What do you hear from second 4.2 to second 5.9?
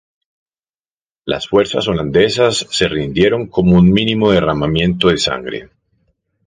derramamiento de sangre.